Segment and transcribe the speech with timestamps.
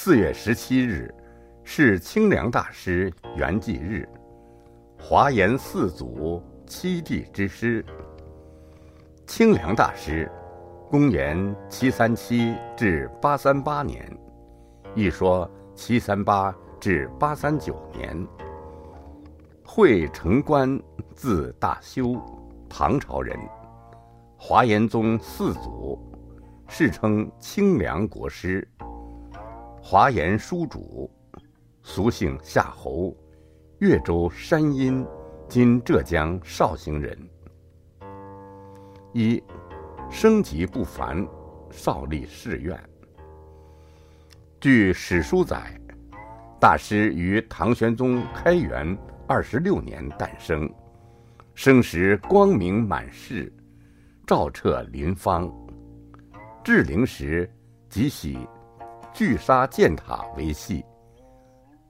[0.00, 1.12] 四月十七日
[1.64, 4.08] 是清凉大师圆寂日，
[4.96, 7.84] 华严四祖七弟之师。
[9.26, 10.30] 清凉大师，
[10.88, 14.08] 公元七三七至八三八年，
[14.94, 18.24] 一说七三八至八三九年。
[19.64, 20.80] 会成观，
[21.12, 22.14] 字大修，
[22.68, 23.36] 唐朝人，
[24.36, 25.98] 华严宗四祖，
[26.68, 28.66] 世称清凉国师。
[29.80, 31.10] 华严书主，
[31.82, 33.16] 俗姓夏侯，
[33.78, 35.06] 越州山阴
[35.48, 37.18] （今浙江绍兴）人。
[39.14, 39.42] 一，
[40.10, 41.26] 生及不凡，
[41.70, 42.78] 少立誓愿。
[44.60, 45.72] 据史书载，
[46.60, 48.96] 大师于唐玄宗开元。
[49.26, 50.66] 二十六年诞生，
[51.54, 53.52] 生时光明满室，
[54.26, 55.52] 照彻林方。
[56.64, 57.50] 至灵时，
[57.90, 58.38] 即喜
[59.18, 60.84] 聚沙建塔为戏。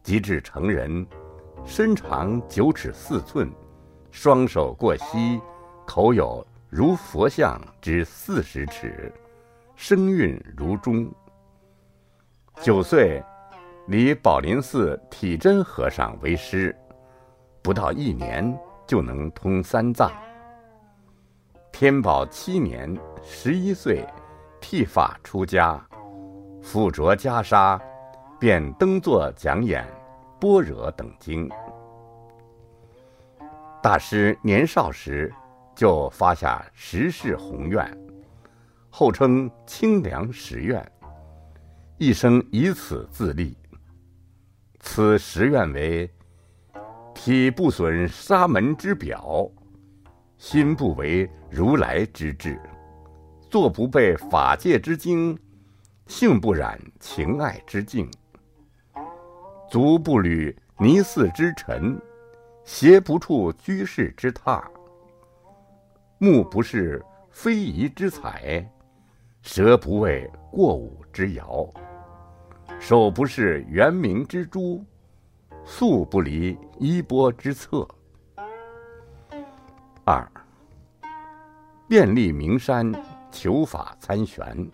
[0.00, 1.04] 及至成人，
[1.64, 3.50] 身长九尺四寸，
[4.12, 5.40] 双手过膝，
[5.84, 9.12] 口有如佛像之四十尺，
[9.74, 11.12] 声韵如钟。
[12.62, 13.20] 九岁，
[13.88, 16.72] 礼宝林寺体真和尚为师。
[17.60, 20.12] 不到一年就能通三藏。
[21.72, 24.06] 天宝七年，十一岁，
[24.60, 25.84] 剃发出家，
[26.66, 27.80] 附着袈裟，
[28.40, 29.84] 便登座讲演
[30.40, 31.48] 《般若》等经。
[33.80, 35.32] 大师年少时
[35.76, 37.88] 就发下十世宏愿，
[38.90, 40.84] 后称清凉十愿，
[41.98, 43.56] 一生以此自立。
[44.80, 46.10] 此十愿为。
[47.14, 49.48] 体不损沙门之表，
[50.36, 52.60] 心不为如来之智，
[53.48, 55.36] 坐不背法界之经，
[56.06, 58.10] 性不染情爱之境，
[59.70, 62.00] 足不履泥寺之尘，
[62.64, 64.62] 鞋不触居士之榻，
[66.18, 68.64] 目不视非遗之彩，
[69.42, 71.70] 舌不为过午之肴，
[72.78, 74.84] 手不是圆明之珠。
[75.68, 77.84] 素不离衣钵之侧。
[80.04, 80.24] 二，
[81.88, 82.94] 遍历名山，
[83.32, 84.70] 求法参玄。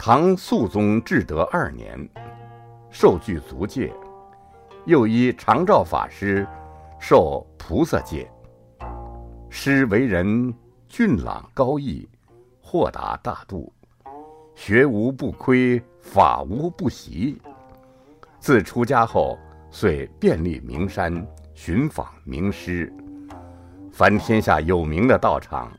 [0.00, 2.08] 唐肃宗至德二年，
[2.88, 3.92] 受具足戒，
[4.86, 6.46] 又依常照法师
[7.00, 8.30] 受菩萨戒。
[9.50, 10.54] 师为人
[10.86, 12.08] 俊朗高逸，
[12.62, 13.72] 豁达大度，
[14.54, 17.42] 学无不亏，法无不习。
[18.38, 19.36] 自出家后，
[19.68, 22.90] 遂遍历名山，寻访名师。
[23.90, 25.72] 凡天下有名的道场，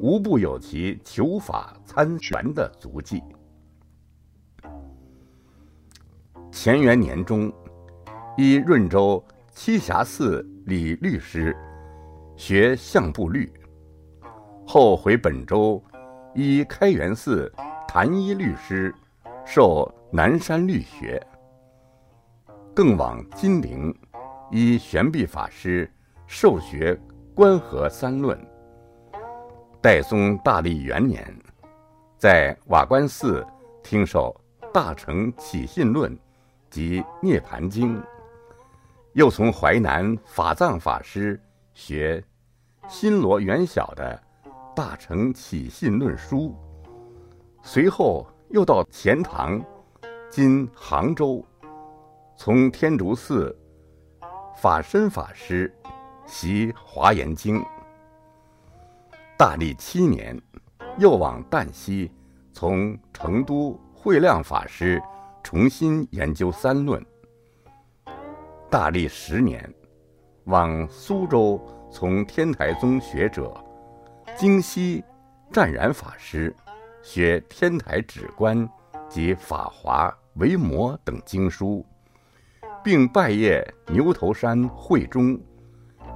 [0.00, 3.22] 无不有其求法参玄的足迹。
[6.52, 7.50] 乾元年中，
[8.36, 9.24] 依润州
[9.54, 11.56] 栖霞寺李律师
[12.36, 13.50] 学相部律，
[14.66, 15.82] 后回本州，
[16.34, 17.50] 依开元寺
[17.86, 18.92] 谭一律师
[19.46, 21.24] 受南山律学。
[22.74, 23.94] 更往金陵，
[24.50, 25.90] 依玄奘法师
[26.26, 26.94] 受学
[27.34, 28.36] 《观河三论》。
[29.80, 31.24] 代宗大历元年，
[32.18, 33.46] 在瓦官寺
[33.82, 34.34] 听受
[34.72, 36.12] 《大乘起信论》
[36.70, 37.98] 及《涅盘经》，
[39.14, 41.38] 又从淮南法藏法师
[41.74, 42.22] 学
[42.88, 44.22] 新罗元晓的
[44.74, 46.54] 《大乘起信论书》，
[47.62, 49.60] 随后又到钱塘
[50.30, 51.44] （今杭州）。
[52.36, 53.54] 从天竺寺
[54.56, 55.70] 法身法师
[56.24, 57.62] 习华严经，
[59.36, 60.40] 大历七年，
[60.96, 62.10] 又往旦夕，
[62.50, 65.02] 从成都慧亮法师
[65.42, 67.04] 重新研究三论。
[68.70, 69.72] 大历十年，
[70.44, 73.52] 往苏州，从天台宗学者
[74.36, 75.04] 京西
[75.52, 76.54] 湛然法师
[77.02, 78.68] 学天台止观
[79.08, 81.84] 及法华维摩等经书。
[82.82, 85.38] 并拜谒牛头山慧中、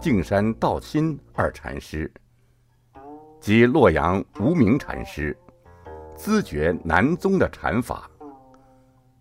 [0.00, 2.10] 径山道亲二禅师，
[3.38, 5.36] 及洛阳无名禅师，
[6.16, 8.10] 咨觉南宗的禅法。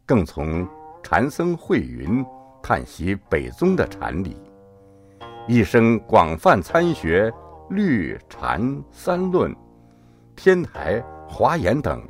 [0.06, 0.68] 更从
[1.02, 2.26] 禅僧慧云
[2.62, 4.36] 探习北宗的禅理，
[5.48, 7.32] 一生广泛参学
[7.70, 8.62] 律禅
[8.92, 9.56] 三论、
[10.36, 12.06] 天台华严等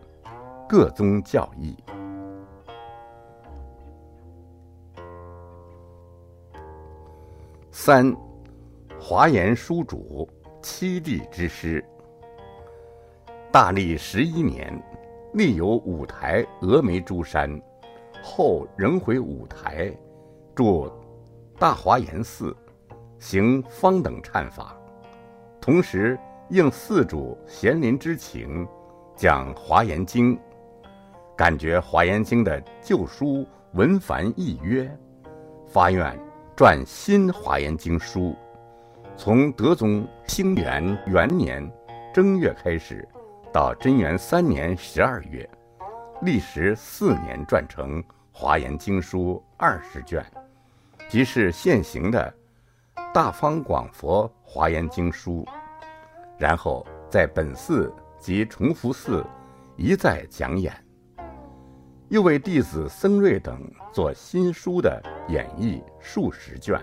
[0.68, 1.76] 各宗教义。
[7.70, 8.16] 三，
[9.00, 10.28] 华严书主
[10.64, 11.84] 七地之师。
[13.52, 14.82] 大历十一年，
[15.34, 17.62] 立有五台峨眉诸山，
[18.24, 19.94] 后仍回五台，
[20.56, 20.90] 住
[21.60, 22.56] 大华严寺，
[23.20, 24.74] 行方等忏法，
[25.60, 26.18] 同时
[26.50, 28.66] 应寺主贤林之情，
[29.14, 30.40] 讲华严经，
[31.36, 34.90] 感觉华严经的旧书文繁意约，
[35.68, 36.18] 发愿
[36.56, 38.34] 撰新华严经书。
[39.18, 41.72] 从德宗兴元元年
[42.14, 43.08] 正月开始，
[43.52, 45.48] 到贞元三年十二月，
[46.24, 50.26] 历时四年撰成《华严经书》二十卷，
[51.10, 52.34] 即是现行的
[53.14, 55.44] 《大方广佛华严经书》。
[56.38, 59.22] 然后在本寺及崇福寺
[59.76, 60.74] 一再讲演，
[62.08, 63.62] 又为弟子僧瑞等
[63.92, 66.80] 做新书的演绎数十卷。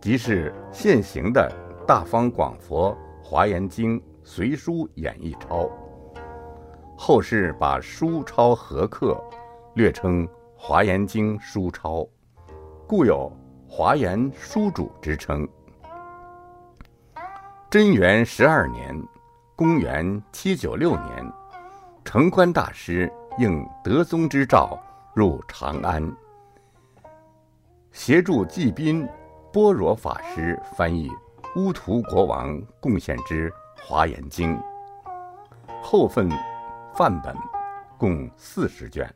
[0.00, 1.54] 即是现行的
[1.84, 5.64] 《大方广佛华严经随书演绎抄》，
[6.96, 9.20] 后世把书抄合刻，
[9.74, 12.00] 略称《华严经书抄》，
[12.86, 13.30] 故有
[13.68, 15.48] “华严书主”之称。
[17.68, 18.94] 贞元十二年，
[19.56, 21.32] 公元七九六年，
[22.04, 24.78] 成观大师应德宗之诏
[25.14, 26.14] 入长安，
[27.90, 29.08] 协助济宾。
[29.52, 31.10] 般若法师翻译
[31.56, 33.50] 乌图国王贡献之
[33.86, 34.56] 《华严经》，
[35.82, 36.26] 后份
[36.94, 37.34] 范本
[37.96, 39.10] 共四十卷，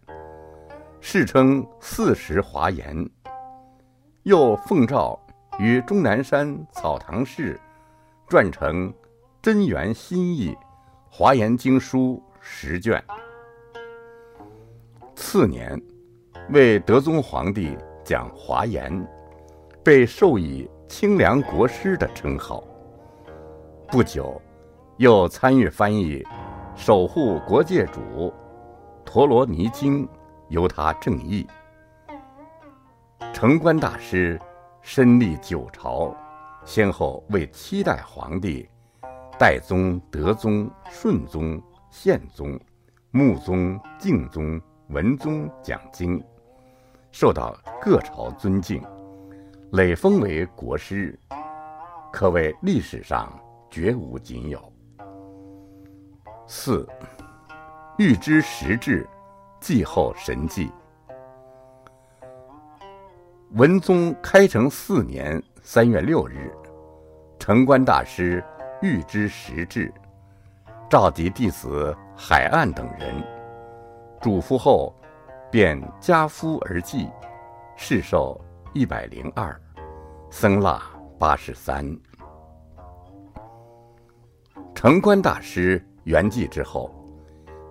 [0.98, 3.08] 世称四十华严。
[4.22, 5.18] 又奉诏
[5.58, 7.58] 于终南山草堂寺
[8.28, 8.92] 撰成
[9.42, 10.52] 真元新译
[11.10, 13.02] 《华严经书》十卷。
[15.14, 15.80] 次年，
[16.50, 19.06] 为德宗皇帝讲华严。
[19.84, 22.64] 被授以清凉国师的称号。
[23.88, 24.40] 不久，
[24.96, 26.20] 又参与翻译
[26.76, 28.32] 《守护国界主
[29.02, 30.06] 陀罗尼经》，
[30.50, 31.46] 由他正译。
[33.32, 34.38] 成观大师
[34.82, 36.14] 身历九朝，
[36.66, 38.68] 先后为七代皇帝——
[39.40, 42.60] 代宗、德宗、顺宗、宪宗、
[43.10, 46.22] 穆宗、敬宗、文宗讲经，
[47.10, 48.82] 受到各朝尊敬。
[49.72, 51.18] 累封为国师，
[52.12, 53.32] 可谓历史上
[53.70, 54.72] 绝无仅有。
[56.46, 56.88] 四，
[57.98, 59.08] 欲知实质，
[59.60, 60.70] 继后神迹。
[63.52, 66.52] 文宗开成四年三月六日，
[67.38, 68.42] 成观大师
[68.80, 69.92] 欲知实质，
[70.88, 73.14] 召集弟子海岸等人，
[74.20, 74.94] 嘱咐后，
[75.50, 77.08] 便加夫而祭，
[77.76, 78.40] 世寿。
[78.72, 79.58] 一百零二，
[80.28, 80.82] 僧腊
[81.18, 81.82] 八十三。
[84.74, 86.88] 成观大师圆寂之后，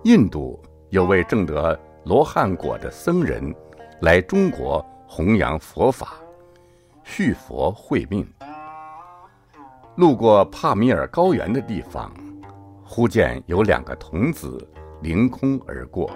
[0.04, 3.54] 印度有位正得罗汉果的僧人
[4.02, 6.16] 来中国弘扬佛法，
[7.02, 8.30] 续佛会命。
[9.94, 12.12] 路过帕米尔高原的地方，
[12.84, 14.58] 忽见有两个童子
[15.00, 16.10] 凌空而过。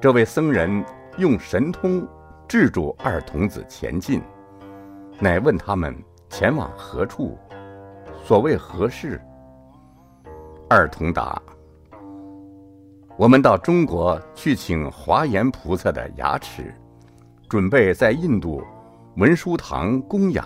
[0.00, 0.84] 这位僧人
[1.18, 2.06] 用神通。
[2.48, 4.22] 制住二童子前进，
[5.20, 5.94] 乃问他们
[6.30, 7.36] 前往何处，
[8.24, 9.20] 所谓何事？
[10.70, 11.40] 二童答
[13.16, 16.74] ：“我们到中国去请华严菩萨的牙齿，
[17.48, 18.62] 准备在印度
[19.16, 20.44] 文殊堂供养。”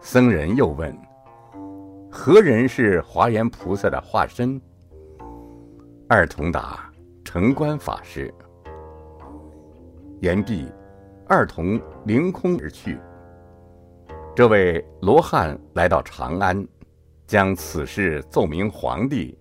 [0.00, 0.96] 僧人又问
[2.08, 4.60] ：“何人是华严菩萨的化身？”
[6.08, 6.88] 二童答
[7.24, 8.32] ：“成观法师。”
[10.22, 10.70] 言毕，
[11.26, 12.96] 二童凌空而去。
[14.32, 16.64] 这位罗汉来到长安，
[17.32, 19.38] 将此事奏明皇帝，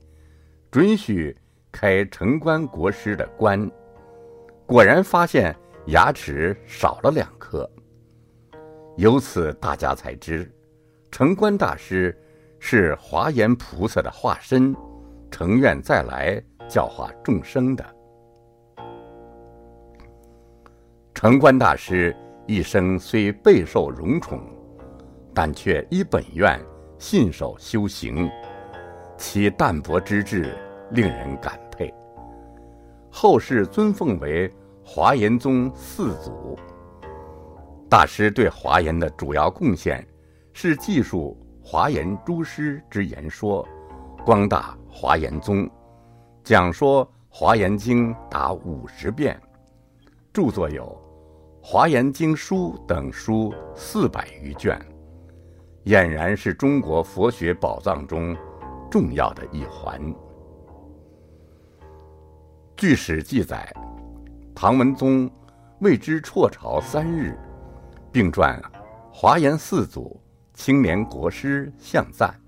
[0.71, 1.36] 准许
[1.74, 3.69] 开城关国师的关。
[4.65, 5.53] 果然发现
[5.88, 7.69] 牙齿少了两颗。
[8.95, 10.50] 由此大家才知，
[11.12, 12.17] 城关大师
[12.60, 14.74] 是华严菩萨的化身，
[15.29, 17.86] 成愿再来教化众生的。
[21.13, 22.15] 城关大师
[22.48, 24.41] 一生虽备受荣宠，
[25.36, 26.57] 但却依本愿
[27.01, 28.29] 信守修行，
[29.17, 30.55] 其淡泊之志
[30.91, 31.91] 令人感佩。
[33.10, 34.48] 后世尊奉为
[34.86, 36.55] 华严宗四祖。
[37.89, 40.08] 大师对华严的主要贡献
[40.53, 43.67] 是记述华严诸师之言说，
[44.24, 45.67] 光大华严宗，
[46.43, 49.41] 讲说华严经达五十遍，
[50.31, 50.86] 著作有。
[51.67, 54.79] 《华严经书》等书四百余卷，
[55.85, 58.38] 俨然是中国佛学宝藏中
[58.89, 60.00] 重要的一环。
[62.77, 63.73] 据史记载，
[64.53, 65.29] 唐文宗
[65.79, 67.35] 为之辍朝三日，
[68.11, 68.59] 并撰
[69.11, 70.21] 华严四祖
[70.53, 72.39] 青年国师向赞，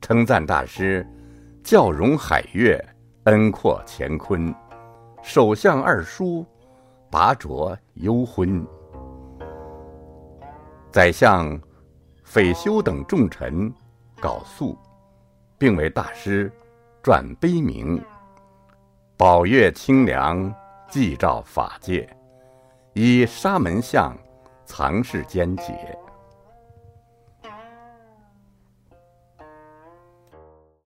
[0.00, 1.04] 称赞大师
[1.64, 2.80] 教融海岳，
[3.24, 4.54] 恩阔乾坤，
[5.20, 6.46] 首相二书，
[7.10, 8.64] 拔擢幽昏。
[10.92, 11.60] 宰相
[12.32, 13.70] 匪修等重臣
[14.18, 14.74] 稿素，
[15.58, 16.50] 并为大师
[17.02, 18.02] 撰碑铭
[19.18, 20.50] ：“宝月清凉，
[20.88, 22.08] 祭照法界，
[22.94, 24.16] 以沙门相
[24.64, 25.94] 藏世间解。”